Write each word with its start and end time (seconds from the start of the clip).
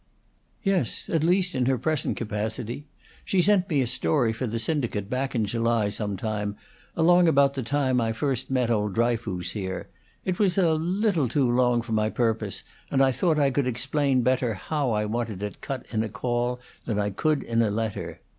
"Yes 0.63 1.11
at 1.11 1.23
least 1.23 1.53
in 1.53 1.67
her 1.67 1.77
present 1.77 2.17
capacity. 2.17 2.87
She 3.23 3.39
sent 3.39 3.69
me 3.69 3.81
a 3.81 3.85
story 3.85 4.33
for 4.33 4.47
the 4.47 4.57
syndicate, 4.57 5.11
back 5.11 5.35
in 5.35 5.45
July 5.45 5.89
some 5.89 6.17
time, 6.17 6.55
along 6.95 7.27
about 7.27 7.53
the 7.53 7.61
time 7.61 8.01
I 8.01 8.11
first 8.11 8.49
met 8.49 8.71
old 8.71 8.95
Dryfoos 8.95 9.51
here. 9.51 9.89
It 10.25 10.39
was 10.39 10.57
a 10.57 10.73
little 10.73 11.27
too 11.29 11.47
long 11.51 11.83
for 11.83 11.91
my 11.91 12.09
purpose, 12.09 12.63
and 12.89 12.99
I 12.99 13.11
thought 13.11 13.37
I 13.37 13.51
could 13.51 13.67
explain 13.67 14.23
better 14.23 14.55
how 14.55 14.89
I 14.89 15.05
wanted 15.05 15.43
it 15.43 15.61
cut 15.61 15.85
in 15.91 16.01
a 16.01 16.09
call 16.09 16.59
than 16.85 16.97
I 16.97 17.11
could 17.11 17.43
in 17.43 17.61
a 17.61 17.69
letter. 17.69 18.21